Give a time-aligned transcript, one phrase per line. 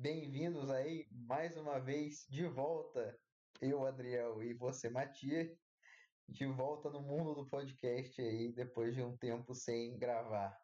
[0.00, 3.14] bem-vindos aí mais uma vez de volta,
[3.60, 5.54] eu, Adriel, e você, Matias,
[6.26, 10.58] de volta no mundo do podcast aí, depois de um tempo sem gravar.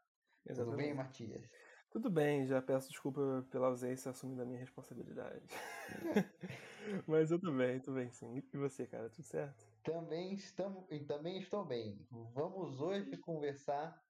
[0.48, 0.64] Exatamente.
[0.64, 1.50] Tudo bem, Matias?
[1.90, 5.46] Tudo bem, já peço desculpa pela ausência assumindo a minha responsabilidade.
[7.06, 8.42] Mas eu tô bem, tô bem sim.
[8.54, 9.66] E você, cara, tudo certo?
[9.82, 12.06] Também, estamos, também estou bem.
[12.32, 14.02] Vamos hoje conversar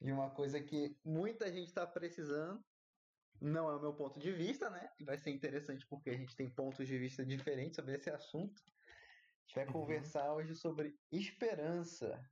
[0.00, 2.64] de uma coisa que muita gente está precisando,
[3.42, 4.88] não é o meu ponto de vista, né?
[4.98, 8.62] E vai ser interessante porque a gente tem pontos de vista diferentes sobre esse assunto.
[8.62, 9.72] A gente vai uhum.
[9.72, 12.24] conversar hoje sobre esperança,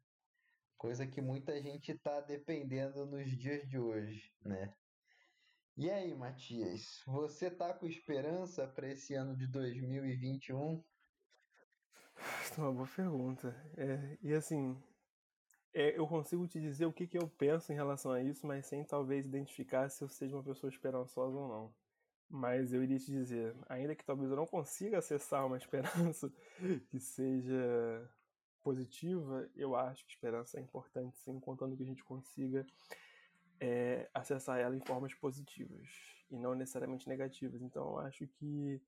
[0.79, 4.73] coisa que muita gente está dependendo nos dias de hoje, né?
[5.77, 10.85] E aí, Matias, você tá com esperança para esse ano de 2021?
[12.57, 13.49] É uma boa pergunta.
[13.77, 14.81] É, e assim,
[15.73, 18.67] é, eu consigo te dizer o que, que eu penso em relação a isso, mas
[18.67, 21.75] sem talvez identificar se eu seja uma pessoa esperançosa ou não.
[22.29, 26.33] Mas eu iria te dizer, ainda que talvez eu não consiga acessar uma esperança
[26.89, 28.11] que seja
[28.63, 32.67] positiva, eu acho que esperança é importante, sim, contando que a gente consiga
[33.59, 35.89] é, acessar ela em formas positivas
[36.31, 37.63] e não necessariamente negativas.
[37.63, 38.81] Então eu acho que,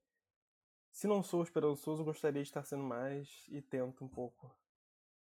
[0.91, 4.55] se não sou esperançoso, gostaria de estar sendo mais e tento um pouco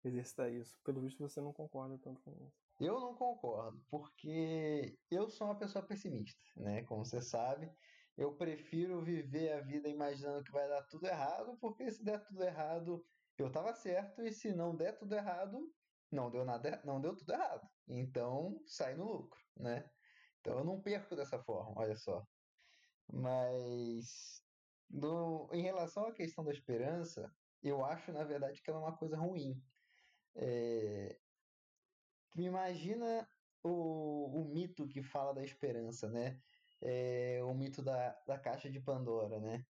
[0.08, 0.78] exercitar isso.
[0.84, 2.56] Pelo visto, você não concorda tanto com isso.
[2.80, 6.82] Eu não concordo, porque eu sou uma pessoa pessimista, né?
[6.84, 7.70] Como você sabe,
[8.16, 12.42] eu prefiro viver a vida imaginando que vai dar tudo errado, porque se der tudo
[12.42, 13.04] errado,
[13.38, 15.72] eu tava certo, e se não der tudo errado,
[16.10, 17.68] não deu nada, não deu tudo errado.
[17.88, 19.90] Então, sai no lucro, né?
[20.40, 22.24] Então eu não perco dessa forma, olha só.
[23.12, 24.42] Mas
[24.88, 27.30] no, em relação à questão da esperança,
[27.62, 29.60] eu acho, na verdade, que ela é uma coisa ruim.
[30.36, 31.18] É...
[32.36, 33.28] Imagina
[33.62, 36.40] o, o mito que fala da esperança, né?
[36.82, 39.64] É, o mito da, da caixa de Pandora, né?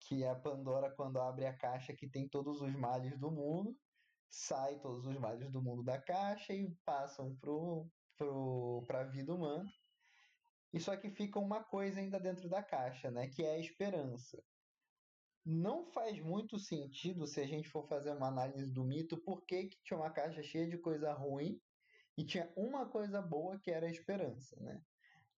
[0.00, 3.76] Que a Pandora, quando abre a caixa que tem todos os males do mundo,
[4.28, 9.68] sai todos os males do mundo da caixa e passam pro, pro, a vida humana.
[10.72, 13.28] E só que fica uma coisa ainda dentro da caixa, né?
[13.28, 14.42] Que é a esperança
[15.44, 19.68] não faz muito sentido se a gente for fazer uma análise do mito, por que,
[19.68, 21.60] que tinha uma caixa cheia de coisa ruim
[22.16, 24.82] e tinha uma coisa boa que era a esperança, né?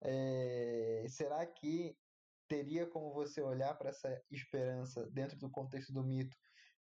[0.03, 1.95] É, será que
[2.47, 6.35] teria como você olhar para essa esperança dentro do contexto do mito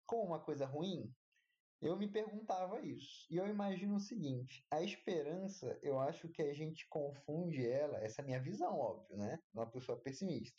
[0.05, 1.13] como uma coisa ruim?
[1.81, 3.25] Eu me perguntava isso.
[3.29, 8.21] E eu imagino o seguinte: a esperança, eu acho que a gente confunde ela, essa
[8.21, 9.39] é a minha visão, óbvio, né?
[9.53, 10.57] Uma pessoa pessimista.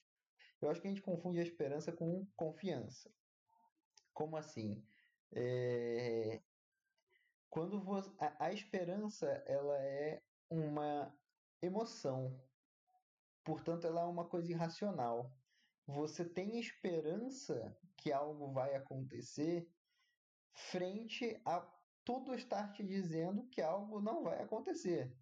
[0.60, 3.10] Eu acho que a gente confunde a esperança com confiança.
[4.12, 4.84] Como assim?
[5.32, 6.40] É...
[7.48, 8.10] Quando você...
[8.18, 11.14] a, a esperança ela é uma
[11.62, 12.40] emoção,
[13.44, 15.32] portanto, ela é uma coisa irracional.
[15.86, 19.68] Você tem esperança que algo vai acontecer
[20.52, 21.60] frente a
[22.04, 25.16] tudo estar te dizendo que algo não vai acontecer.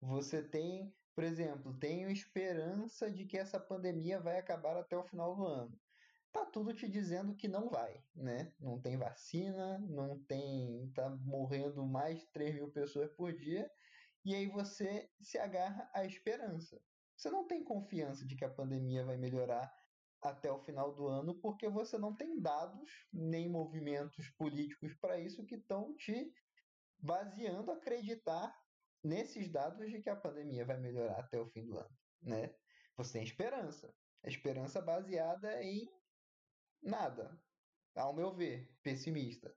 [0.00, 5.36] Você tem por exemplo, tenho esperança de que essa pandemia vai acabar até o final
[5.36, 5.80] do ano.
[6.32, 8.52] Tá tudo te dizendo que não vai, né?
[8.58, 10.90] Não tem vacina, não tem.
[10.92, 13.70] tá morrendo mais de 3 mil pessoas por dia,
[14.24, 16.80] e aí você se agarra à esperança.
[17.16, 19.72] Você não tem confiança de que a pandemia vai melhorar
[20.20, 25.46] até o final do ano, porque você não tem dados nem movimentos políticos para isso
[25.46, 26.32] que estão te
[26.98, 28.52] baseando acreditar
[29.04, 32.54] nesses dados de que a pandemia vai melhorar até o fim do ano, né?
[32.96, 33.94] Você tem esperança.
[34.24, 35.86] A esperança baseada em
[36.82, 37.38] nada,
[37.94, 39.54] ao meu ver, pessimista,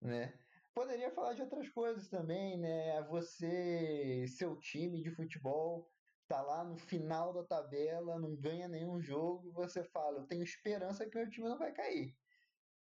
[0.00, 0.38] né?
[0.74, 3.02] Poderia falar de outras coisas também, né?
[3.04, 5.90] Você, seu time de futebol
[6.28, 11.08] tá lá no final da tabela, não ganha nenhum jogo, você fala, eu tenho esperança
[11.08, 12.16] que o meu time não vai cair.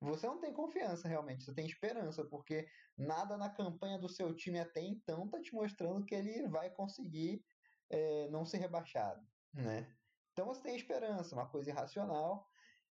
[0.06, 4.60] Você não tem confiança realmente, você tem esperança, porque nada na campanha do seu time
[4.60, 7.44] até então tá te mostrando que ele vai conseguir
[7.90, 9.88] é, não ser rebaixado, né?
[10.32, 12.46] Então você tem esperança, uma coisa irracional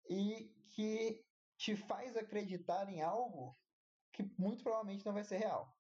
[0.09, 1.23] e que
[1.57, 3.55] te faz acreditar em algo
[4.11, 5.75] que muito provavelmente não vai ser real.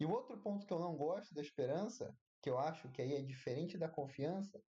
[0.00, 3.14] E o outro ponto que eu não gosto da esperança, que eu acho que aí
[3.14, 4.60] é diferente da confiança,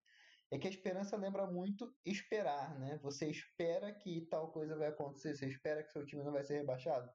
[0.50, 2.98] é que a esperança lembra muito esperar, né?
[3.02, 6.58] Você espera que tal coisa vai acontecer, você espera que seu time não vai ser
[6.58, 7.10] rebaixado.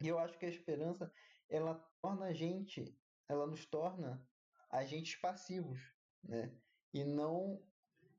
[0.00, 1.12] E eu acho que a esperança,
[1.48, 2.96] ela torna a gente,
[3.28, 4.26] ela nos torna
[4.70, 5.80] agentes passivos,
[6.22, 6.56] né?
[6.92, 7.62] E não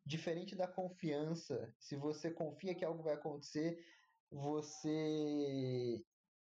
[0.06, 1.74] diferente da confiança.
[1.80, 3.86] Se você confia que algo vai acontecer,
[4.30, 6.04] você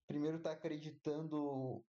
[0.06, 1.84] primeiro está acreditando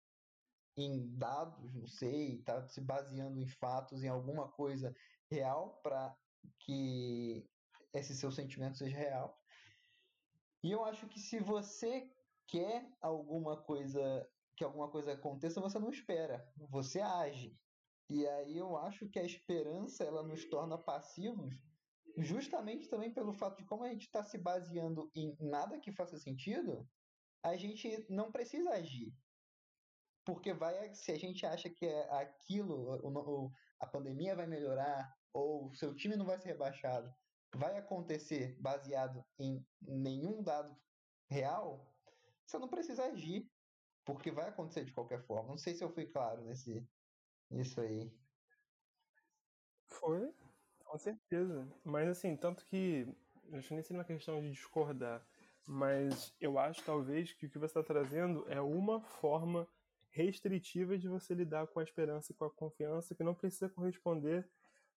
[0.77, 4.95] em dados, não sei, está se baseando em fatos, em alguma coisa
[5.31, 6.15] real para
[6.59, 7.47] que
[7.93, 9.39] esse seu sentimento seja real.
[10.63, 12.11] E eu acho que se você
[12.47, 17.57] quer alguma coisa, que alguma coisa aconteça, você não espera, você age.
[18.09, 21.53] E aí eu acho que a esperança ela nos torna passivos,
[22.17, 26.17] justamente também pelo fato de como a gente está se baseando em nada que faça
[26.17, 26.87] sentido,
[27.43, 29.13] a gente não precisa agir.
[30.25, 35.73] Porque vai, se a gente acha que é aquilo, o, a pandemia vai melhorar, ou
[35.73, 37.13] seu time não vai ser rebaixado,
[37.55, 40.75] vai acontecer baseado em nenhum dado
[41.29, 41.93] real,
[42.45, 43.49] você não precisa agir,
[44.03, 45.49] porque vai acontecer de qualquer forma.
[45.49, 46.87] Não sei se eu fui claro nesse
[47.49, 48.11] nisso aí.
[49.87, 50.33] Foi,
[50.83, 51.67] com certeza.
[51.83, 53.07] Mas assim, tanto que
[53.53, 55.25] acho nem seria uma questão de discordar,
[55.65, 59.67] mas eu acho talvez que o que você está trazendo é uma forma
[60.09, 64.49] restritiva de você lidar com a esperança e com a confiança que não precisa corresponder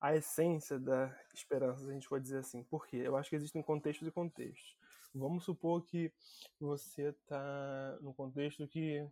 [0.02, 2.64] à essência da esperança, a gente pode dizer assim.
[2.64, 2.96] Por quê?
[2.96, 4.76] Eu acho que existem contextos e contextos.
[5.14, 6.12] Vamos supor que
[6.58, 9.08] você está no contexto que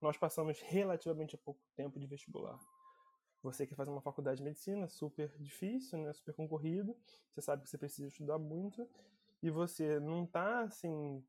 [0.00, 2.58] nós passamos relativamente pouco tempo de vestibular.
[3.40, 6.12] Você quer fazer uma faculdade de medicina, super difícil, né?
[6.12, 6.96] super concorrido,
[7.30, 8.88] você sabe que você precisa estudar muito,
[9.40, 11.24] e você não está assim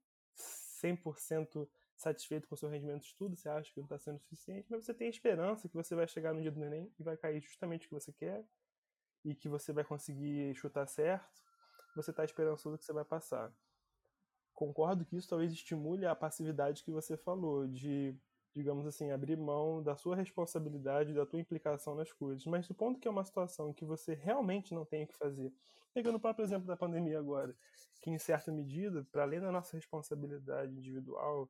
[0.81, 4.65] 100% satisfeito com o seu rendimento de estudo, você acha que não está sendo suficiente,
[4.71, 7.15] mas você tem a esperança que você vai chegar no dia do Enem e vai
[7.15, 8.43] cair justamente o que você quer
[9.23, 11.43] e que você vai conseguir chutar certo,
[11.95, 13.51] você está esperançoso que você vai passar.
[14.53, 18.15] Concordo que isso talvez estimule a passividade que você falou, de,
[18.55, 22.45] digamos assim, abrir mão da sua responsabilidade, da tua implicação nas coisas.
[22.45, 25.53] Mas supondo que é uma situação que você realmente não tem o que fazer,
[25.93, 27.55] pegando o próprio exemplo da pandemia agora,
[28.01, 31.49] que em certa medida, para além da nossa responsabilidade individual,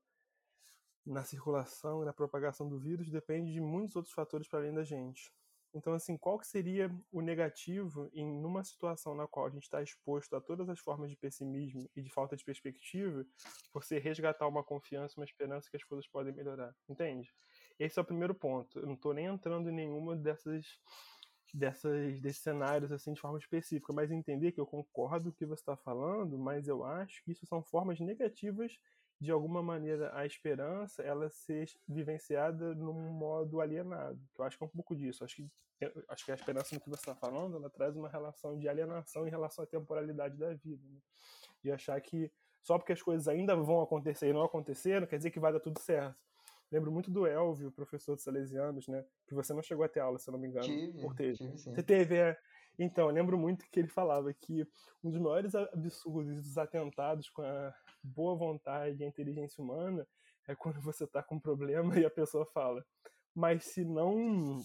[1.05, 4.83] na circulação e na propagação do vírus depende de muitos outros fatores para além da
[4.83, 5.33] gente.
[5.73, 9.81] Então, assim, qual que seria o negativo em numa situação na qual a gente está
[9.81, 13.25] exposto a todas as formas de pessimismo e de falta de perspectiva,
[13.73, 17.31] você resgatar uma confiança, uma esperança que as coisas podem melhorar, entende?
[17.79, 18.79] Esse é o primeiro ponto.
[18.79, 20.65] Eu não estou nem entrando em nenhuma dessas
[21.53, 25.45] dessas desses cenários assim de forma específica, mas entender que eu concordo com o que
[25.45, 28.77] você está falando, mas eu acho que isso são formas negativas
[29.19, 34.19] de alguma maneira a esperança ela ser vivenciada num modo alienado.
[34.33, 35.23] Que eu acho que é um pouco disso.
[35.23, 35.51] Acho que
[36.09, 39.27] acho que a esperança no que você está falando, ela traz uma relação de alienação
[39.27, 40.99] em relação à temporalidade da vida, né?
[41.63, 42.31] de achar que
[42.63, 45.59] só porque as coisas ainda vão acontecer e não aconteceram, quer dizer que vai dar
[45.59, 46.17] tudo certo.
[46.69, 49.05] Lembro muito do Elvio, professor de Salesianos, né?
[49.25, 50.65] Que você não chegou a ter aula, se eu não me engano.
[50.65, 51.73] Tive, por tive sim.
[51.73, 52.37] Você teve, é.
[52.79, 54.67] Então, eu lembro muito que ele falava que
[55.03, 60.07] um dos maiores absurdos dos atentados com a boa vontade e a inteligência humana
[60.47, 62.85] é quando você está com um problema e a pessoa fala,
[63.33, 64.61] mas se não.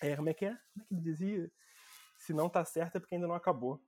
[0.00, 0.50] É, como é que é?
[0.50, 1.52] Como é que ele dizia?
[2.18, 3.80] Se não tá certo é porque ainda não acabou.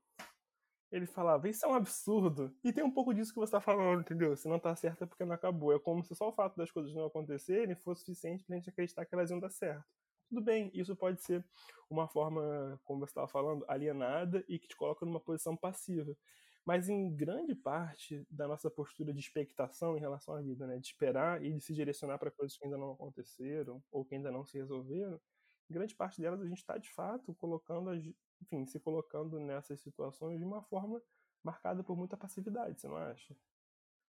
[0.90, 2.54] Ele falava, isso é um absurdo.
[2.62, 4.36] E tem um pouco disso que você está falando, entendeu?
[4.36, 5.72] Se não tá certo é porque não acabou.
[5.72, 9.06] É como se só o fato das coisas não acontecerem fosse suficiente pra gente acreditar
[9.06, 10.01] que elas iam dar certo.
[10.32, 11.44] Tudo bem, isso pode ser
[11.90, 16.16] uma forma, como você estava falando, alienada e que te coloca numa posição passiva.
[16.64, 20.86] Mas em grande parte da nossa postura de expectação em relação à vida, né, de
[20.86, 24.42] esperar e de se direcionar para coisas que ainda não aconteceram ou que ainda não
[24.42, 25.20] se resolveram,
[25.68, 27.92] grande parte delas a gente está de fato colocando,
[28.40, 31.02] enfim, se colocando nessas situações de uma forma
[31.44, 33.36] marcada por muita passividade, você não acha?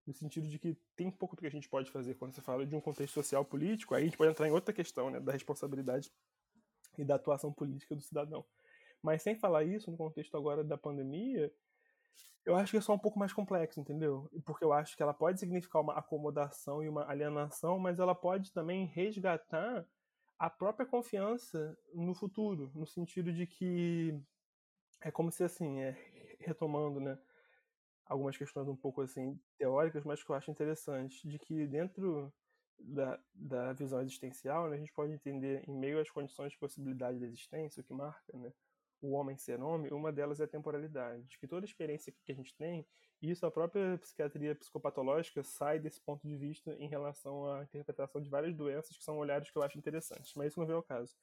[0.06, 2.64] No sentido de que tem pouco do que a gente pode fazer quando você fala
[2.64, 5.32] de um contexto social político, aí a gente pode entrar em outra questão, né, da
[5.32, 6.12] responsabilidade
[6.96, 8.44] e da atuação política do cidadão.
[9.02, 11.52] Mas sem falar isso, no contexto agora da pandemia,
[12.44, 14.30] eu acho que é só um pouco mais complexo, entendeu?
[14.44, 18.52] Porque eu acho que ela pode significar uma acomodação e uma alienação, mas ela pode
[18.52, 19.84] também resgatar
[20.38, 24.16] a própria confiança no futuro, no sentido de que
[25.00, 25.96] é como se assim, é,
[26.38, 27.18] retomando, né,
[28.06, 32.32] algumas questões um pouco assim teóricas, mas que eu acho interessante, de que dentro
[32.78, 37.18] da, da visão existencial, né, a gente pode entender em meio às condições de possibilidade
[37.18, 38.52] de existência, o que marca, né,
[39.00, 41.22] o homem ser homem, uma delas é a temporalidade.
[41.24, 42.86] De que toda experiência que a gente tem,
[43.20, 48.20] e isso a própria psiquiatria psicopatológica sai desse ponto de vista em relação à interpretação
[48.20, 50.82] de várias doenças, que são olhares que eu acho interessantes, mas isso não vem ao
[50.82, 51.14] caso.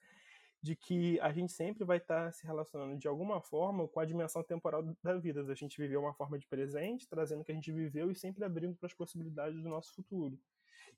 [0.64, 4.42] De que a gente sempre vai estar se relacionando de alguma forma com a dimensão
[4.42, 5.42] temporal da vida.
[5.42, 8.44] A gente viveu uma forma de presente, trazendo o que a gente viveu e sempre
[8.44, 10.40] abrindo para as possibilidades do nosso futuro.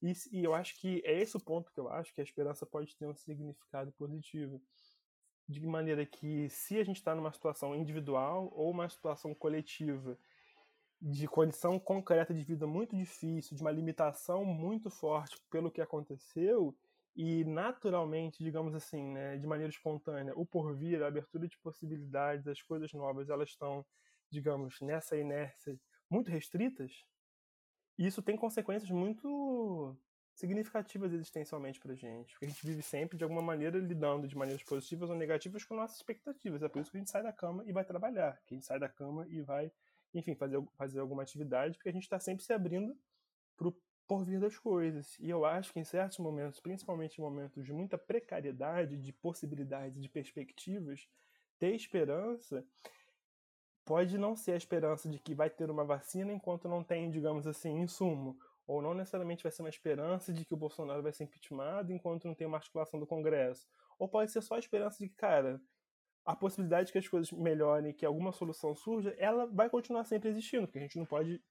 [0.01, 2.65] E, e eu acho que é esse o ponto que eu acho que a esperança
[2.65, 4.61] pode ter um significado positivo
[5.47, 10.17] de maneira que, se a gente está numa situação individual ou uma situação coletiva
[10.99, 16.75] de condição concreta de vida muito difícil, de uma limitação muito forte pelo que aconteceu,
[17.15, 22.61] e naturalmente, digamos assim, né, de maneira espontânea, o porvir, a abertura de possibilidades, as
[22.61, 23.85] coisas novas, elas estão
[24.35, 25.79] digamos, nessa inércia
[26.09, 27.05] muito restritas,
[27.97, 29.97] isso tem consequências muito
[30.33, 32.33] significativas existencialmente pra gente.
[32.33, 35.75] Porque a gente vive sempre, de alguma maneira, lidando de maneiras positivas ou negativas com
[35.75, 36.61] nossas expectativas.
[36.61, 38.37] É por isso que a gente sai da cama e vai trabalhar.
[38.45, 39.71] Que a gente sai da cama e vai,
[40.13, 42.97] enfim, fazer, fazer alguma atividade, porque a gente está sempre se abrindo
[44.07, 45.17] pro porvir das coisas.
[45.19, 50.01] E eu acho que em certos momentos, principalmente em momentos de muita precariedade, de possibilidades,
[50.01, 51.07] de perspectivas,
[51.59, 52.65] ter esperança
[53.83, 57.45] pode não ser a esperança de que vai ter uma vacina enquanto não tem, digamos
[57.45, 61.25] assim, insumo ou não necessariamente vai ser uma esperança de que o Bolsonaro vai ser
[61.25, 63.67] impeachmentado enquanto não tem uma articulação do Congresso.
[63.99, 65.61] Ou pode ser só a esperança de que, cara,
[66.25, 70.29] a possibilidade de que as coisas melhorem, que alguma solução surja, ela vai continuar sempre
[70.29, 71.41] existindo, porque a gente não pode,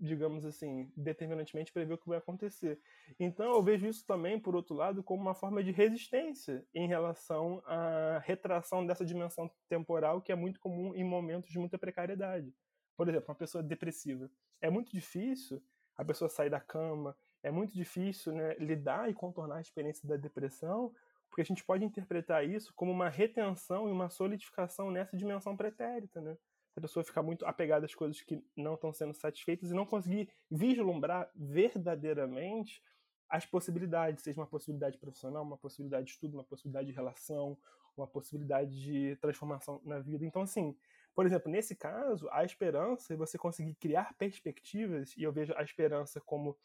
[0.00, 2.80] digamos assim, determinantemente prever o que vai acontecer.
[3.18, 7.62] Então eu vejo isso também, por outro lado, como uma forma de resistência em relação
[7.66, 12.54] à retração dessa dimensão temporal que é muito comum em momentos de muita precariedade.
[12.96, 14.30] Por exemplo, uma pessoa depressiva.
[14.60, 15.62] É muito difícil
[15.96, 17.16] a pessoa sair da cama.
[17.42, 20.92] É muito difícil né, lidar e contornar a experiência da depressão,
[21.28, 26.20] porque a gente pode interpretar isso como uma retenção e uma solidificação nessa dimensão pretérita,
[26.20, 26.36] né?
[26.80, 31.30] Pessoa ficar muito apegada às coisas que não estão sendo satisfeitas e não conseguir vislumbrar
[31.34, 32.82] verdadeiramente
[33.28, 37.58] as possibilidades, seja uma possibilidade profissional, uma possibilidade de estudo, uma possibilidade de relação,
[37.96, 40.24] uma possibilidade de transformação na vida.
[40.24, 40.76] Então, assim,
[41.14, 45.62] por exemplo, nesse caso, a esperança é você conseguir criar perspectivas, e eu vejo a
[45.62, 46.56] esperança como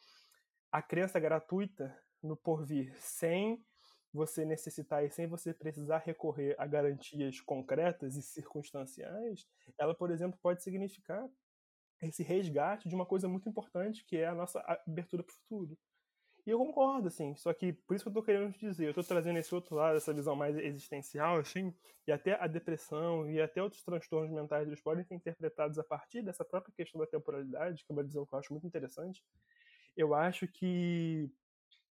[0.72, 3.66] a crença gratuita no porvir, sem
[4.14, 10.38] você necessitar e sem você precisar recorrer a garantias concretas e circunstanciais, ela, por exemplo,
[10.42, 11.28] pode significar
[12.02, 15.78] esse resgate de uma coisa muito importante, que é a nossa abertura para o futuro.
[16.46, 18.94] E eu concordo, assim, só que por isso que eu tô querendo te dizer, eu
[18.94, 21.74] tô trazendo esse outro lado, essa visão mais existencial, assim,
[22.06, 26.22] e até a depressão e até outros transtornos mentais, eles podem ser interpretados a partir
[26.22, 29.24] dessa própria questão da temporalidade, que é uma visão que eu acho muito interessante.
[29.96, 31.32] Eu acho que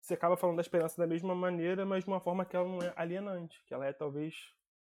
[0.03, 2.83] você acaba falando da esperança da mesma maneira, mas de uma forma que ela não
[2.83, 4.35] é alienante, que ela é talvez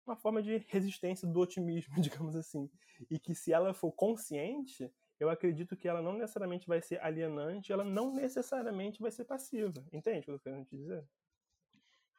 [0.07, 2.71] uma forma de resistência do otimismo, digamos assim.
[3.09, 4.89] E que se ela for consciente,
[5.19, 9.85] eu acredito que ela não necessariamente vai ser alienante, ela não necessariamente vai ser passiva.
[9.91, 11.05] Entende o que eu tô querendo te dizer?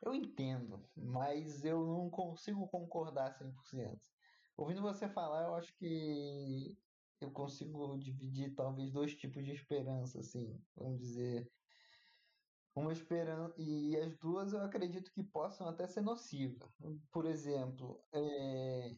[0.02, 3.98] Eu entendo, mas eu não consigo concordar 100%.
[4.56, 6.76] Ouvindo você falar, eu acho que
[7.20, 11.50] eu consigo dividir talvez dois tipos de esperança, assim, vamos dizer.
[12.74, 13.54] Uma esperança.
[13.58, 16.70] E as duas eu acredito que possam até ser nocivas.
[17.10, 18.96] Por exemplo, é...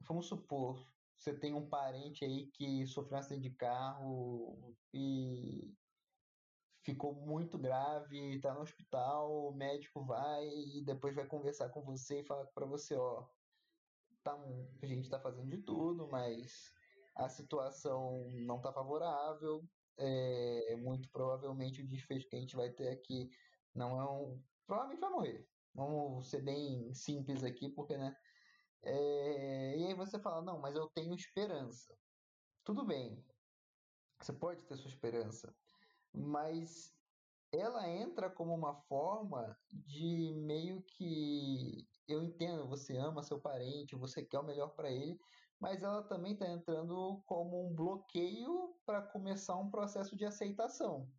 [0.00, 5.74] vamos supor, você tem um parente aí que sofreu um acidente de carro e
[6.84, 12.20] ficou muito grave, está no hospital, o médico vai e depois vai conversar com você
[12.20, 13.26] e falar para você, ó,
[14.22, 14.34] tá,
[14.82, 16.72] a gente está fazendo de tudo, mas
[17.16, 19.66] a situação não está favorável,
[19.98, 23.30] é, muito provavelmente o desfecho que a gente vai ter aqui
[23.74, 25.48] não é um, provavelmente vai morrer.
[25.74, 28.16] Vamos ser bem simples aqui, porque né,
[28.82, 31.98] é, e aí você fala, não, mas eu tenho esperança.
[32.64, 33.24] Tudo bem,
[34.20, 35.54] você pode ter sua esperança,
[36.12, 36.94] mas
[37.52, 44.24] ela entra como uma forma de meio que eu entendo, você ama seu parente, você
[44.24, 45.18] quer o melhor para ele,
[45.60, 51.10] mas ela também está entrando como um bloqueio para começar um processo de aceitação,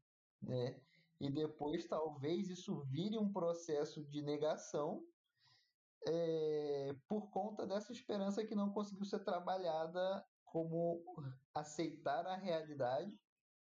[0.41, 0.79] né?
[1.19, 5.03] E depois talvez isso vire um processo de negação
[6.07, 11.03] é, por conta dessa esperança que não conseguiu ser trabalhada como
[11.53, 13.11] aceitar a realidade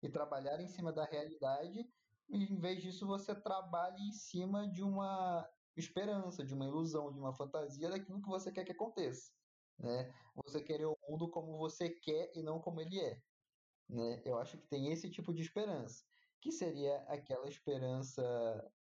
[0.01, 1.85] e trabalhar em cima da realidade,
[2.29, 7.33] em vez disso você trabalha em cima de uma esperança, de uma ilusão, de uma
[7.33, 9.31] fantasia daquilo que você quer que aconteça.
[9.79, 10.13] Né?
[10.35, 13.21] Você querer o mundo como você quer e não como ele é.
[13.87, 14.21] Né?
[14.25, 16.03] Eu acho que tem esse tipo de esperança,
[16.41, 18.21] que seria aquela esperança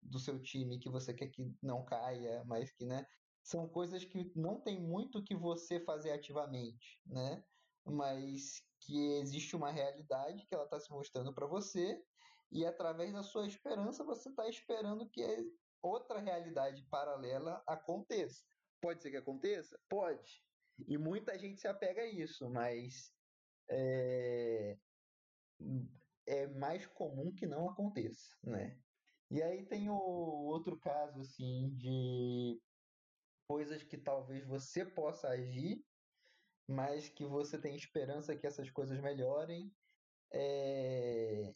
[0.01, 3.05] do seu time que você quer que não caia, mas que né,
[3.41, 7.43] são coisas que não tem muito que você fazer ativamente, né?
[7.85, 12.01] Mas que existe uma realidade que ela está se mostrando para você
[12.51, 15.23] e através da sua esperança você está esperando que
[15.81, 18.43] outra realidade paralela aconteça.
[18.81, 19.79] Pode ser que aconteça?
[19.89, 20.43] Pode.
[20.87, 23.11] E muita gente se apega a isso, mas
[23.69, 24.77] é,
[26.25, 28.79] é mais comum que não aconteça, né?
[29.31, 32.59] E aí tem o outro caso assim de
[33.47, 35.83] coisas que talvez você possa agir,
[36.67, 39.71] mas que você tem esperança que essas coisas melhorem.
[40.31, 41.53] É...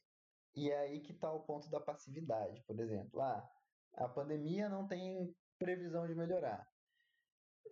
[0.55, 3.21] E aí que está o ponto da passividade, por exemplo.
[3.21, 3.47] Ah,
[3.95, 6.67] a pandemia não tem previsão de melhorar.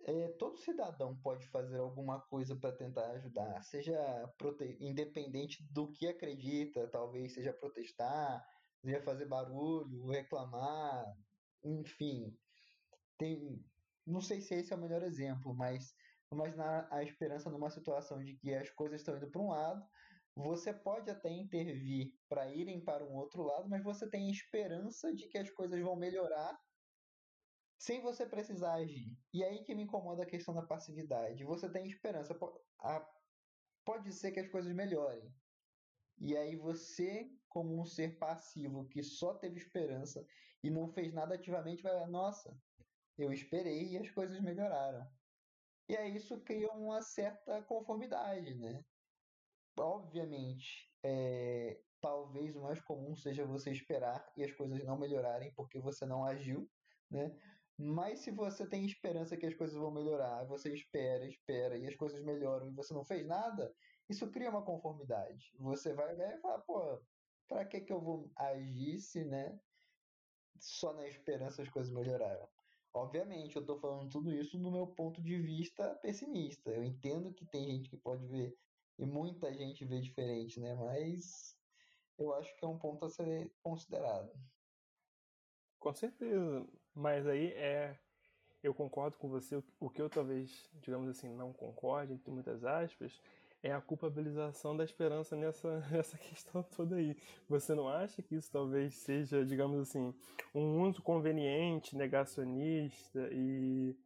[0.04, 3.96] É, todo cidadão pode fazer alguma coisa para tentar ajudar, seja
[4.80, 8.44] independente do que acredita, talvez seja protestar,
[8.80, 11.04] seja fazer barulho, reclamar,
[11.62, 12.36] enfim.
[13.16, 13.64] Tem,
[14.06, 15.94] não sei se esse é o melhor exemplo, mas
[16.32, 19.86] imaginar a esperança numa situação de que as coisas estão indo para um lado,
[20.34, 25.28] você pode até intervir para irem para um outro lado, mas você tem esperança de
[25.28, 26.58] que as coisas vão melhorar
[27.82, 29.18] sem você precisar agir.
[29.34, 31.42] E aí que me incomoda a questão da passividade.
[31.42, 32.32] Você tem esperança,
[33.84, 35.34] pode ser que as coisas melhorem.
[36.16, 40.24] E aí você, como um ser passivo que só teve esperança
[40.62, 42.56] e não fez nada ativamente, vai, nossa,
[43.18, 45.04] eu esperei e as coisas melhoraram.
[45.88, 48.84] E aí isso cria uma certa conformidade, né?
[49.76, 55.80] Obviamente, é, talvez o mais comum seja você esperar e as coisas não melhorarem porque
[55.80, 56.70] você não agiu,
[57.10, 57.36] né?
[57.82, 61.96] Mas se você tem esperança que as coisas vão melhorar, você espera, espera e as
[61.96, 63.74] coisas melhoram e você não fez nada,
[64.08, 65.52] isso cria uma conformidade.
[65.58, 67.04] Você vai ver e falar, pô,
[67.48, 69.60] pra que que eu vou agir se, né,
[70.60, 72.48] só na esperança as coisas melhoraram?
[72.94, 76.70] Obviamente, eu tô falando tudo isso no meu ponto de vista pessimista.
[76.70, 78.58] Eu entendo que tem gente que pode ver
[78.98, 80.74] e muita gente vê diferente, né?
[80.74, 81.58] Mas
[82.18, 84.32] eu acho que é um ponto a ser considerado.
[85.78, 86.66] Com certeza.
[86.94, 87.96] Mas aí é.
[88.62, 89.60] Eu concordo com você.
[89.80, 93.20] O que eu talvez, digamos assim, não concorde, entre muitas aspas,
[93.62, 97.16] é a culpabilização da esperança nessa, nessa questão toda aí.
[97.48, 100.14] Você não acha que isso talvez seja, digamos assim,
[100.54, 103.96] um uso conveniente, negacionista e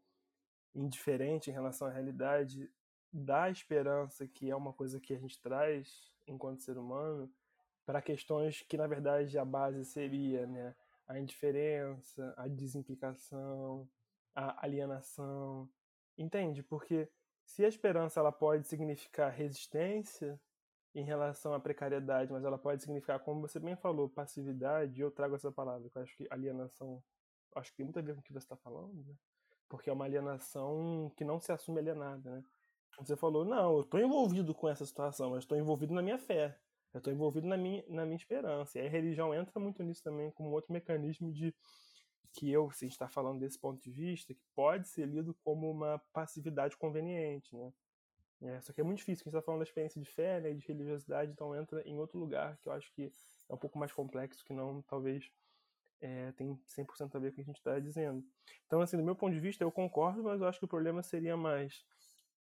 [0.74, 2.70] indiferente em relação à realidade
[3.12, 7.30] da esperança, que é uma coisa que a gente traz enquanto ser humano,
[7.86, 10.74] para questões que na verdade a base seria, né?
[11.06, 13.88] A indiferença, a desimplicação,
[14.34, 15.69] a alienação.
[16.19, 16.62] Entende?
[16.62, 17.08] Porque
[17.45, 20.40] se a esperança ela pode significar resistência
[20.95, 25.34] em relação à precariedade, mas ela pode significar, como você bem falou, passividade, eu trago
[25.34, 27.02] essa palavra, que eu acho que alienação,
[27.54, 29.14] acho que tem muito a ver com o que você está falando, né?
[29.69, 32.45] porque é uma alienação que não se assume alienada, né?
[32.99, 36.58] Você falou, não, eu estou envolvido com essa situação, mas estou envolvido na minha fé.
[36.97, 38.78] Eu estou envolvido na minha, na minha esperança.
[38.78, 41.54] E a religião entra muito nisso também, como outro mecanismo de
[42.32, 45.35] que eu, se a gente está falando desse ponto de vista, que pode ser lido
[45.45, 47.73] como uma passividade conveniente, né?
[48.43, 50.52] É, só que é muito difícil, a gente está falando da experiência de fé né,
[50.52, 53.11] de religiosidade, então entra em outro lugar que eu acho que
[53.49, 55.30] é um pouco mais complexo, que não, talvez,
[56.00, 58.25] é, tem 100% a ver com o que a gente está dizendo.
[58.67, 61.02] Então, assim, do meu ponto de vista, eu concordo, mas eu acho que o problema
[61.02, 61.85] seria mais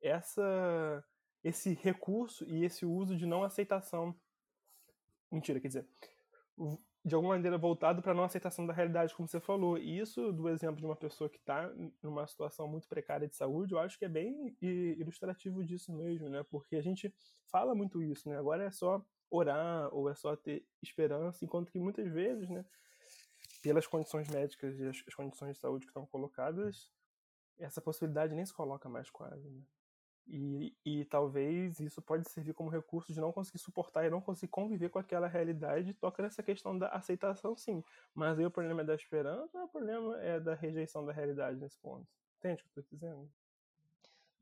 [0.02, 1.04] essa,
[1.42, 4.16] esse recurso e esse uso de não aceitação
[5.32, 5.88] Mentira, quer dizer,
[7.04, 9.78] de alguma maneira voltado para não aceitação da realidade, como você falou.
[9.78, 13.74] E isso, do exemplo de uma pessoa que está numa situação muito precária de saúde,
[13.74, 16.44] eu acho que é bem ilustrativo disso mesmo, né?
[16.44, 17.14] Porque a gente
[17.50, 18.38] fala muito isso, né?
[18.38, 22.66] Agora é só orar ou é só ter esperança, enquanto que muitas vezes, né,
[23.64, 26.92] pelas condições médicas e as condições de saúde que estão colocadas,
[27.58, 29.62] essa possibilidade nem se coloca mais quase, né?
[30.28, 34.52] E, e talvez isso pode servir como recurso de não conseguir suportar e não conseguir
[34.52, 35.94] conviver com aquela realidade.
[35.94, 37.84] Toca nessa questão da aceitação, sim.
[38.14, 41.78] Mas aí o problema é da esperança, o problema é da rejeição da realidade nesse
[41.80, 42.08] ponto.
[42.38, 43.32] Entende o que eu estou dizendo?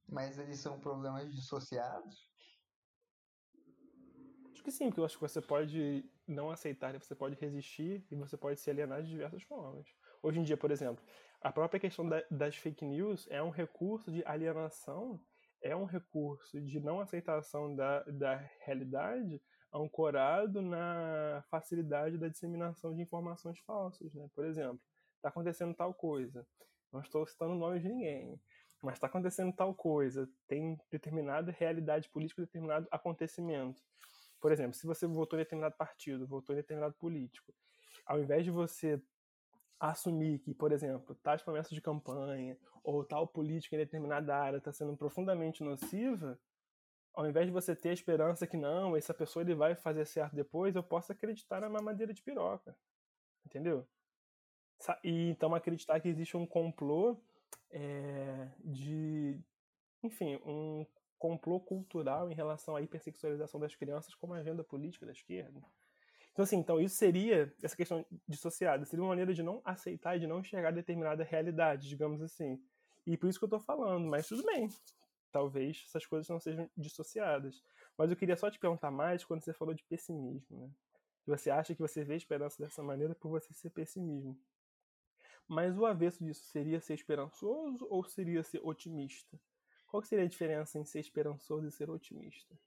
[0.08, 2.30] Mas eles são problemas dissociados?
[4.52, 8.16] Acho que sim, porque eu acho que você pode não aceitar, você pode resistir e
[8.16, 9.88] você pode se alienar de diversas formas.
[10.22, 11.04] Hoje em dia, por exemplo,
[11.42, 15.20] a própria questão da, das fake news é um recurso de alienação
[15.62, 19.42] é um recurso de não aceitação da, da realidade
[19.74, 24.14] ancorado na facilidade da disseminação de informações falsas.
[24.14, 24.28] Né?
[24.34, 24.82] Por exemplo,
[25.16, 26.46] está acontecendo tal coisa,
[26.92, 28.40] não estou citando o nome de ninguém,
[28.82, 33.82] mas está acontecendo tal coisa, tem determinada realidade política, determinado acontecimento.
[34.40, 37.54] Por exemplo, se você votou em determinado partido, votou em determinado político,
[38.06, 39.02] ao invés de você
[39.80, 44.72] assumir que, por exemplo, tais promessas de campanha ou tal política em determinada área está
[44.72, 46.40] sendo profundamente nociva,
[47.14, 50.36] ao invés de você ter a esperança que não, essa pessoa ele vai fazer certo
[50.36, 52.76] depois, eu posso acreditar na mamadeira de piroca.
[53.46, 53.88] Entendeu?
[55.04, 57.18] E então acreditar que existe um complô
[57.72, 59.40] é, de.
[60.02, 60.86] Enfim, um
[61.18, 65.62] complô cultural em relação à hipersexualização das crianças como agenda política da esquerda.
[66.40, 70.22] Então, assim, então isso seria, essa questão dissociada, seria uma maneira de não aceitar e
[70.22, 72.58] de não enxergar determinada realidade, digamos assim.
[73.06, 74.70] E por isso que eu estou falando, mas tudo bem.
[75.34, 77.62] Talvez essas coisas não sejam dissociadas.
[77.98, 80.70] Mas eu queria só te perguntar mais quando você falou de pessimismo, né?
[81.28, 84.40] Você acha que você vê esperança dessa maneira por você ser pessimismo.
[85.46, 89.38] Mas o avesso disso seria ser esperançoso ou seria ser otimista?
[89.88, 92.58] Qual seria a diferença em ser esperançoso e ser otimista?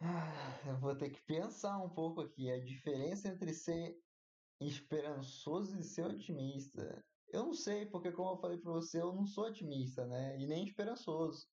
[0.00, 2.50] Ah, eu vou ter que pensar um pouco aqui.
[2.50, 3.96] A diferença entre ser
[4.60, 7.04] esperançoso e ser otimista.
[7.28, 10.38] Eu não sei, porque como eu falei para você, eu não sou otimista, né?
[10.40, 11.46] E nem esperançoso.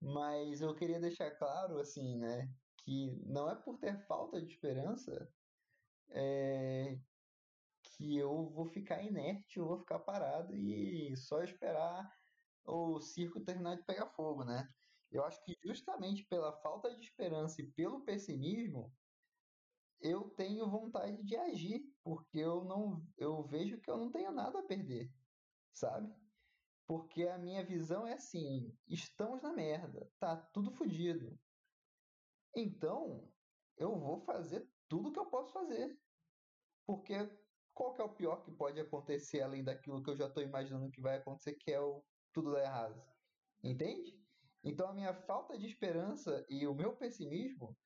[0.00, 2.48] Mas eu queria deixar claro, assim, né?
[2.78, 5.28] Que não é por ter falta de esperança
[6.10, 6.96] é,
[7.82, 12.10] que eu vou ficar inerte, eu vou ficar parado e só esperar
[12.64, 14.68] o circo terminar de pegar fogo, né?
[15.16, 18.94] Eu acho que justamente pela falta de esperança e pelo pessimismo,
[19.98, 24.60] eu tenho vontade de agir, porque eu não eu vejo que eu não tenho nada
[24.60, 25.10] a perder,
[25.72, 26.14] sabe?
[26.86, 31.40] Porque a minha visão é assim, estamos na merda, tá tudo fodido.
[32.54, 33.32] Então,
[33.76, 35.98] eu vou fazer tudo que eu posso fazer.
[36.86, 37.14] Porque
[37.72, 40.90] qual que é o pior que pode acontecer além daquilo que eu já estou imaginando
[40.90, 43.02] que vai acontecer, que é o tudo dar errado?
[43.62, 44.25] Entende?
[44.66, 47.76] Então a minha falta de esperança e o meu pessimismo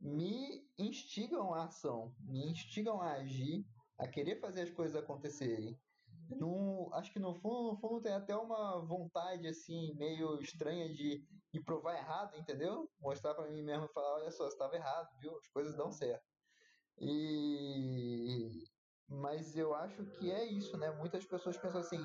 [0.00, 3.64] me instigam à ação, me instigam a agir,
[3.96, 5.80] a querer fazer as coisas acontecerem.
[6.28, 11.24] No, acho que no fundo, no fundo tem até uma vontade assim meio estranha de
[11.54, 12.90] me provar errado, entendeu?
[12.98, 15.38] Mostrar para mim mesmo e falar, olha só, estava errado, viu?
[15.38, 16.24] As coisas dão certo.
[16.98, 18.64] E
[19.08, 20.90] mas eu acho que é isso, né?
[20.90, 22.04] Muitas pessoas pensam assim,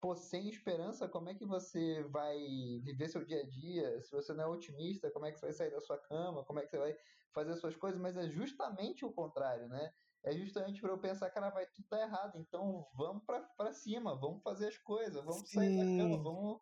[0.00, 2.38] pô, sem esperança, como é que você vai
[2.82, 4.02] viver seu dia a dia?
[4.02, 6.44] Se você não é otimista, como é que você vai sair da sua cama?
[6.44, 6.96] Como é que você vai
[7.32, 8.00] fazer suas coisas?
[8.00, 9.92] Mas é justamente o contrário, né?
[10.22, 14.42] É justamente para eu pensar, cara, vai tudo dar errado, então vamos para cima, vamos
[14.42, 15.54] fazer as coisas, vamos Sim.
[15.54, 16.60] sair da cama, vamos.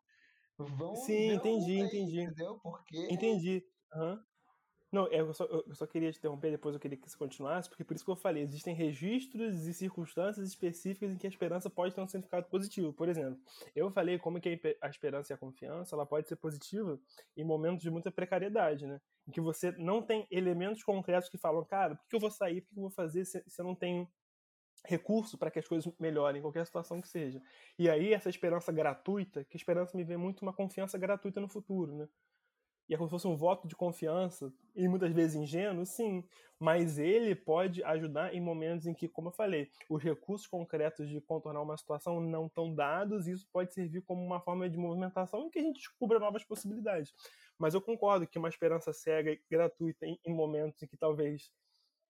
[0.58, 2.20] Vamos Sim, entendi, aí, entendi.
[2.22, 2.58] Entendeu?
[2.60, 3.08] Porque.
[3.10, 3.64] Entendi.
[3.94, 4.24] Uhum.
[4.90, 7.68] Não, é, eu só, eu só queria te interromper, depois eu queria que você continuasse,
[7.68, 11.68] porque por isso que eu falei, existem registros e circunstâncias específicas em que a esperança
[11.68, 12.92] pode ter um significado positivo.
[12.92, 13.38] Por exemplo,
[13.76, 16.98] eu falei como que a esperança e a confiança ela pode ser positiva
[17.36, 18.98] em momentos de muita precariedade, né?
[19.26, 22.62] Em que você não tem elementos concretos que falam, cara, por que eu vou sair,
[22.62, 24.08] por que eu vou fazer se, se eu não tenho
[24.86, 27.42] recurso para que as coisas melhorem, em qualquer situação que seja.
[27.78, 31.94] E aí essa esperança gratuita, que esperança me vê muito uma confiança gratuita no futuro,
[31.94, 32.08] né?
[32.88, 36.24] E é como se fosse um voto de confiança, e muitas vezes ingênuo, sim,
[36.58, 41.20] mas ele pode ajudar em momentos em que, como eu falei, os recursos concretos de
[41.20, 45.46] contornar uma situação não estão dados, e isso pode servir como uma forma de movimentação
[45.46, 47.12] em que a gente descubra novas possibilidades.
[47.58, 51.52] Mas eu concordo que uma esperança cega e gratuita em, momentos em que talvez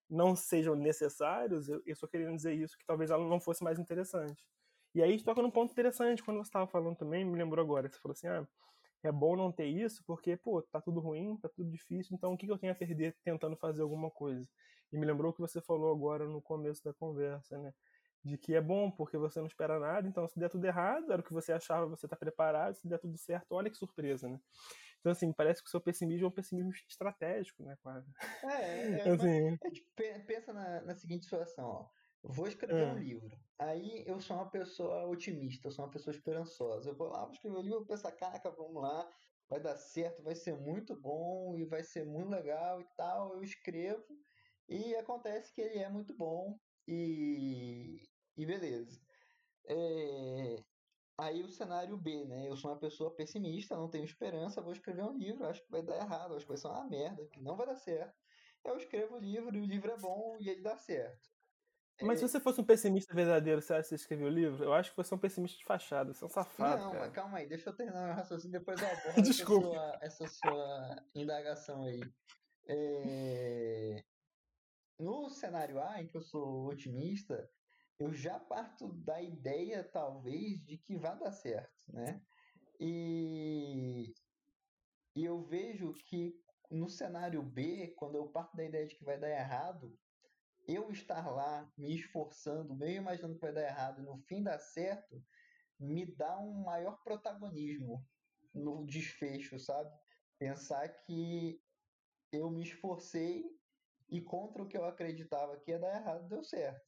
[0.08, 4.46] não sejam necessários, eu, só queria dizer isso, que talvez ela não fosse mais interessante.
[4.94, 7.98] E aí toca num ponto interessante, quando você estava falando também, me lembrou agora, você
[7.98, 8.46] falou assim, ah,
[9.02, 12.36] é bom não ter isso, porque, pô, tá tudo ruim, tá tudo difícil, então o
[12.36, 14.48] que, que eu tenho a perder tentando fazer alguma coisa?
[14.92, 17.72] E me lembrou o que você falou agora no começo da conversa, né?
[18.24, 21.20] De que é bom porque você não espera nada, então se der tudo errado, era
[21.20, 24.40] o que você achava, você tá preparado, se der tudo certo, olha que surpresa, né?
[25.00, 28.10] Então, assim, parece que o seu pessimismo é um pessimismo estratégico, né, quase.
[28.42, 29.56] É, é, assim...
[30.00, 33.36] é pensa na, na seguinte situação, ó vou escrever um livro.
[33.58, 36.90] Aí eu sou uma pessoa otimista, eu sou uma pessoa esperançosa.
[36.90, 39.08] Eu vou lá, vou escrever um livro, eu penso, caraca, vamos lá,
[39.48, 43.34] vai dar certo, vai ser muito bom e vai ser muito legal e tal.
[43.34, 44.06] Eu escrevo
[44.68, 48.00] e acontece que ele é muito bom e,
[48.36, 49.00] e beleza.
[49.66, 50.64] É...
[51.18, 52.48] Aí o cenário B, né?
[52.48, 55.82] Eu sou uma pessoa pessimista, não tenho esperança, vou escrever um livro, acho que vai
[55.82, 58.16] dar errado, acho que vai ser uma merda, que não vai dar certo.
[58.64, 61.28] Eu escrevo o livro e o livro é bom e ele dá certo.
[62.02, 64.62] Mas se você fosse um pessimista verdadeiro, você acha que você escreveu o livro?
[64.62, 66.82] Eu acho que você é um pessimista de fachada, você é um safado.
[66.82, 67.04] Não, cara.
[67.04, 69.98] mas calma aí, deixa eu terminar meu raciocínio, depois eu abordo Desculpa.
[70.00, 72.00] Essa, sua, essa sua indagação aí.
[72.66, 74.04] É...
[74.98, 77.50] No cenário A, em que eu sou otimista,
[77.98, 82.20] eu já parto da ideia, talvez, de que vai dar certo, né?
[82.80, 84.14] E,
[85.16, 89.18] e eu vejo que no cenário B, quando eu parto da ideia de que vai
[89.18, 89.98] dar errado,
[90.68, 95.24] eu estar lá me esforçando, meio imaginando que vai dar errado, no fim dar certo,
[95.80, 98.06] me dá um maior protagonismo
[98.54, 99.90] no desfecho, sabe?
[100.38, 101.60] Pensar que
[102.30, 103.44] eu me esforcei
[104.10, 106.86] e contra o que eu acreditava que ia dar errado, deu certo.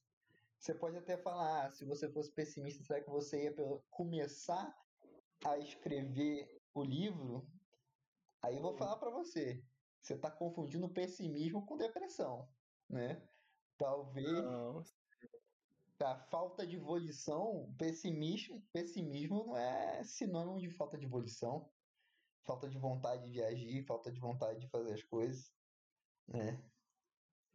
[0.59, 3.55] Você pode até falar, ah, se você fosse pessimista, será que você ia
[3.88, 4.77] começar
[5.43, 7.51] a escrever o livro?
[8.43, 9.64] Aí eu vou falar para você,
[10.03, 12.47] você está confundindo pessimismo com depressão,
[12.88, 13.27] né?
[13.81, 14.85] Talvez não.
[16.03, 21.66] a falta de volição, pessimismo, pessimismo não é sinônimo de falta de volição,
[22.45, 25.51] falta de vontade de agir, falta de vontade de fazer as coisas,
[26.29, 26.62] né?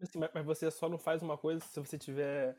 [0.02, 2.58] Assim, mas você só não faz uma coisa se você tiver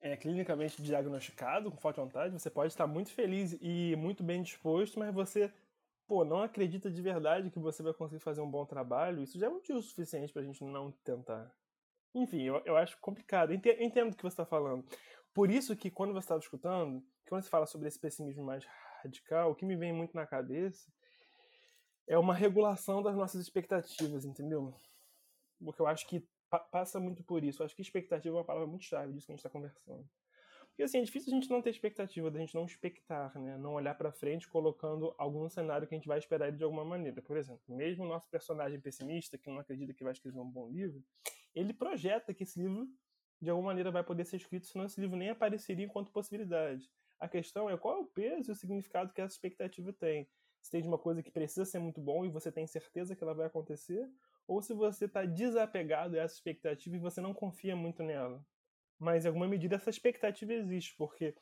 [0.00, 4.42] é, clinicamente diagnosticado com falta de vontade, você pode estar muito feliz e muito bem
[4.42, 5.54] disposto, mas você
[6.08, 9.46] pô, não acredita de verdade que você vai conseguir fazer um bom trabalho, isso já
[9.46, 11.54] é motivo suficiente pra gente não tentar.
[12.16, 13.52] Enfim, eu, eu acho complicado.
[13.52, 14.82] Eu entendo, o que você está falando.
[15.34, 18.64] Por isso que quando você estava escutando, quando você fala sobre esse pessimismo mais
[19.02, 20.90] radical, o que me vem muito na cabeça
[22.06, 24.74] é uma regulação das nossas expectativas, entendeu?
[25.62, 27.60] Porque eu acho que pa passa muito por isso.
[27.60, 30.08] Eu acho que expectativa é uma palavra muito chave disso que a gente está conversando.
[30.68, 33.58] Porque assim, é difícil a gente não ter expectativa, da gente não expectar, né?
[33.58, 37.20] Não olhar para frente colocando algum cenário que a gente vai esperar de alguma maneira.
[37.20, 40.70] Por exemplo, mesmo o nosso personagem pessimista, que não acredita que vai escrever um bom
[40.70, 41.02] livro,
[41.56, 42.86] ele projeta que esse livro
[43.40, 46.88] de alguma maneira vai poder ser escrito, senão esse livro nem apareceria enquanto possibilidade.
[47.18, 50.28] A questão é qual é o peso e o significado que essa expectativa tem.
[50.62, 53.24] Se tem de uma coisa que precisa ser muito bom e você tem certeza que
[53.24, 54.08] ela vai acontecer,
[54.46, 58.44] ou se você está desapegado a essa expectativa e você não confia muito nela
[58.98, 61.34] mas em alguma medida essa expectativa existe, porque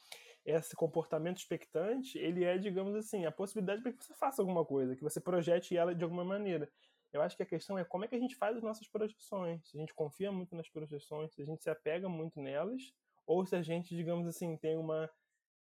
[0.45, 4.95] esse comportamento expectante, ele é, digamos assim, a possibilidade para que você faça alguma coisa,
[4.95, 6.71] que você projete ela de alguma maneira.
[7.15, 9.71] Eu acho que a questão é como é que a gente faz as nossas projeções.
[9.71, 12.93] Se a gente confia muito nas projeções, se a gente se apega muito nelas,
[13.25, 15.09] ou se a gente, digamos assim, tem uma,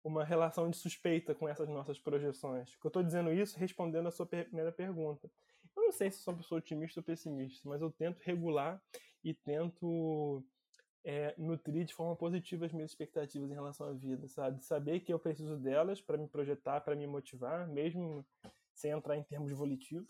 [0.03, 2.75] uma relação de suspeita com essas nossas projeções.
[2.83, 5.31] Eu estou dizendo isso respondendo a sua primeira pergunta.
[5.77, 8.83] Eu não sei se sou uma pessoa otimista ou pessimista, mas eu tento regular
[9.23, 10.43] e tento
[11.05, 14.65] é, nutrir de forma positiva as minhas expectativas em relação à vida, sabe?
[14.65, 18.25] Saber que eu preciso delas para me projetar, para me motivar, mesmo
[18.75, 20.09] sem entrar em termos volitivos,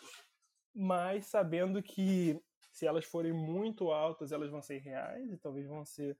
[0.75, 5.85] mas sabendo que se elas forem muito altas, elas vão ser reais e talvez vão
[5.85, 6.17] ser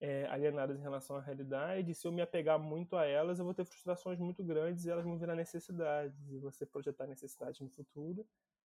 [0.00, 1.90] é, alienadas em relação à realidade.
[1.90, 4.90] E se eu me apegar muito a elas, eu vou ter frustrações muito grandes e
[4.90, 6.30] elas vão virar necessidades.
[6.30, 8.26] E você projetar necessidade no futuro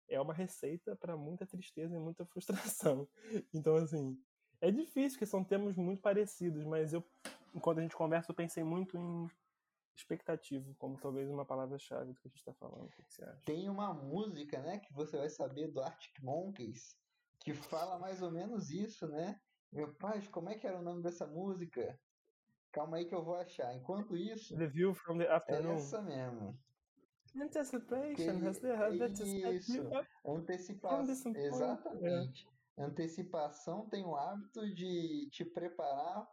[0.09, 3.09] é uma receita para muita tristeza e muita frustração.
[3.55, 4.19] Então, assim,
[4.61, 7.05] é difícil, porque são temas muito parecidos, mas eu,
[7.55, 9.31] enquanto a gente conversa, eu pensei muito em
[10.01, 12.87] expectativa, como talvez uma palavra-chave do que a gente está falando.
[12.87, 13.43] O que você acha?
[13.45, 16.97] Tem uma música, né, que você vai saber do Arctic Monkeys,
[17.39, 19.41] que fala mais ou menos isso, né?
[19.73, 21.99] Meu pai, como é que era o nome dessa música?
[22.73, 23.75] Calma aí que eu vou achar.
[23.75, 24.57] Enquanto isso.
[24.57, 25.73] The View from the Afternoon.
[25.73, 26.59] É essa mesmo.
[27.37, 29.83] Anticipation has the that isso.
[30.25, 31.35] Antecipação.
[31.35, 32.49] Exatamente.
[32.77, 36.29] Antecipação tem o hábito de te preparar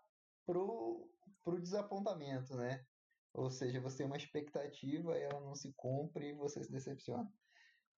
[0.45, 1.07] pro,
[1.43, 2.83] pro desapontamento, né?
[3.37, 7.31] Ou seja, você tem uma expectativa ela não se cumpre e você se decepciona.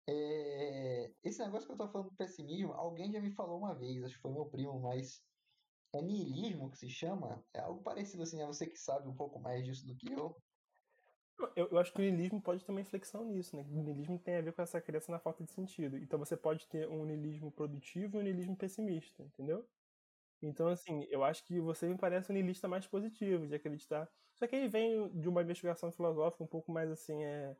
[0.09, 4.03] É, esse negócio que eu tô falando do pessimismo, alguém já me falou uma vez,
[4.03, 5.23] acho que foi meu primo, mas
[5.95, 7.45] é niilismo que se chama?
[7.55, 10.37] É algo parecido assim, é você que sabe um pouco mais disso do que eu.
[11.55, 13.63] Eu, eu acho que o niilismo pode ter uma inflexão nisso, né?
[13.71, 15.97] O niilismo tem a ver com essa crença na falta de sentido.
[15.97, 19.65] Então você pode ter um niilismo produtivo e um niilismo pessimista, entendeu?
[20.43, 24.09] Então, assim, eu acho que você me parece um niilista mais positivo, de acreditar.
[24.35, 27.57] Só que aí vem de uma investigação filosófica um pouco mais, assim, é.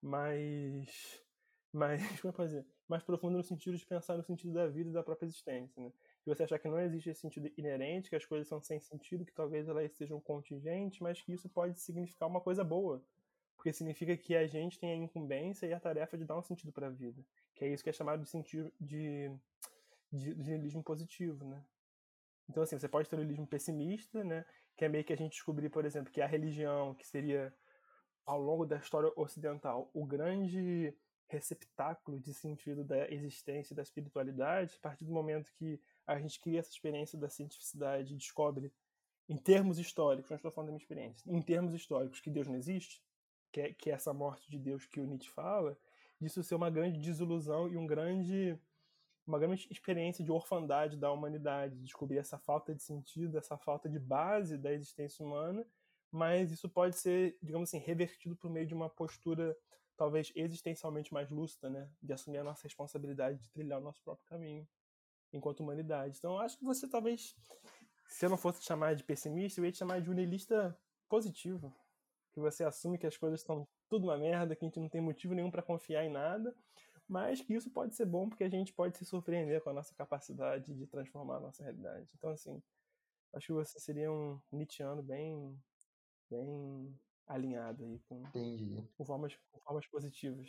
[0.00, 1.22] mais.
[1.72, 2.20] mais.
[2.20, 2.66] como é que dizer?
[2.88, 5.92] Mais profunda no sentido de pensar no sentido da vida e da própria existência, né?
[6.24, 9.24] De você achar que não existe esse sentido inerente, que as coisas são sem sentido,
[9.24, 13.04] que talvez elas sejam contingentes, mas que isso pode significar uma coisa boa
[13.62, 16.72] porque significa que a gente tem a incumbência e a tarefa de dar um sentido
[16.72, 19.30] para a vida, que é isso que é chamado de sentido de,
[20.10, 21.64] de, de niilismo positivo, né?
[22.52, 24.44] Então assim, você pode ter o niilismo pessimista, né,
[24.76, 27.52] que é meio que a gente descobrir, por exemplo, que a religião, que seria
[28.26, 30.94] ao longo da história ocidental o grande
[31.28, 36.60] receptáculo de sentido da existência da espiritualidade, a partir do momento que a gente cria
[36.60, 38.70] essa experiência da cientificidade e descobre
[39.26, 42.56] em termos históricos, não estou falando da minha experiência, em termos históricos que Deus não
[42.56, 43.02] existe,
[43.50, 45.78] que é, que é essa morte de Deus que o Nietzsche fala,
[46.20, 48.58] disso ser uma grande desilusão e um grande
[49.26, 53.98] uma grande experiência de orfandade da humanidade, descobrir essa falta de sentido, essa falta de
[53.98, 55.66] base da existência humana,
[56.10, 59.56] mas isso pode ser, digamos assim, revertido por meio de uma postura
[59.96, 64.26] talvez existencialmente mais lúcida, né, de assumir a nossa responsabilidade de trilhar o nosso próprio
[64.26, 64.66] caminho
[65.32, 66.16] enquanto humanidade.
[66.18, 67.34] Então, acho que você talvez,
[68.08, 70.76] se eu não fosse te chamar de pessimista, eu ia te chamar de niilista
[71.08, 71.74] positivo,
[72.32, 75.00] que você assume que as coisas estão tudo uma merda, que a gente não tem
[75.00, 76.54] motivo nenhum para confiar em nada,
[77.12, 79.94] mas que isso pode ser bom porque a gente pode se surpreender com a nossa
[79.94, 82.10] capacidade de transformar a nossa realidade.
[82.16, 82.62] Então, assim,
[83.34, 85.54] acho que você seria um Nietzscheano bem,
[86.30, 88.22] bem alinhado aí com,
[88.96, 90.48] com, formas, com formas positivas.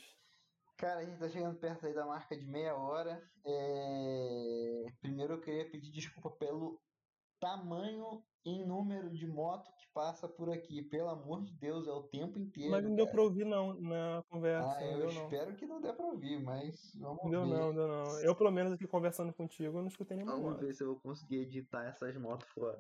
[0.78, 3.22] Cara, a gente tá chegando perto aí da marca de meia hora.
[3.46, 6.82] É, Primeiro eu queria pedir desculpa pelo
[7.44, 10.82] tamanho em número de moto que passa por aqui.
[10.82, 12.72] Pelo amor de Deus, é o tempo inteiro.
[12.72, 13.16] Mas não deu cara.
[13.16, 15.24] pra ouvir não na conversa, Ah, eu deu não.
[15.24, 17.50] espero que não dê pra ouvir, mas vamos Não deu ver.
[17.54, 18.20] não, deu não.
[18.22, 20.62] Eu, pelo menos, aqui conversando contigo, eu não escutei nenhuma Vamos moto.
[20.66, 22.80] ver se eu vou conseguir editar essas motos fora.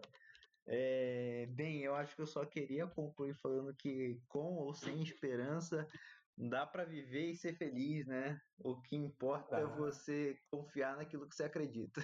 [0.65, 5.85] É, bem, eu acho que eu só queria concluir falando que com ou sem esperança
[6.37, 8.39] dá para viver e ser feliz, né?
[8.57, 12.01] O que importa é você confiar naquilo que você acredita.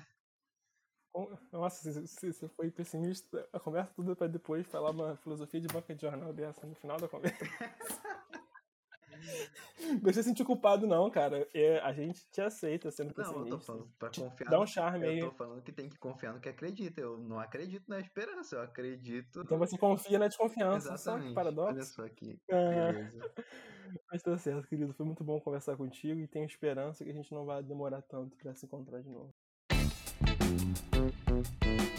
[1.52, 5.94] Nossa, se você foi pessimista, a conversa toda para depois falar uma filosofia de banca
[5.96, 7.38] de jornal dessa no final da conversa.
[9.80, 11.48] Não você sentir culpado, não, cara.
[11.54, 13.40] É, a gente te aceita sendo pessimista.
[13.40, 14.50] Não, eu tô falando pra confiar.
[14.50, 15.20] Dá um charme eu aí.
[15.20, 17.02] Eu tô falando que tem que confiar no que acredita.
[17.02, 19.42] Eu não acredito na esperança, eu acredito.
[19.42, 20.94] Então você confia na desconfiança.
[20.94, 21.24] Exatamente.
[21.24, 21.74] Só que paradoxo.
[21.74, 22.40] Olha só aqui.
[22.52, 22.92] Ah.
[22.92, 23.34] Beleza.
[24.12, 24.94] Mas tá certo, querido.
[24.94, 28.38] Foi muito bom conversar contigo e tenho esperança que a gente não vai demorar tanto
[28.38, 29.34] pra se encontrar de novo.
[31.44, 31.99] thank you